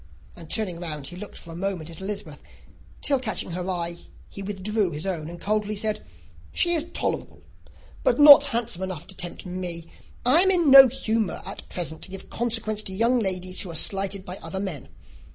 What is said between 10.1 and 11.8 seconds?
and I am in no humour at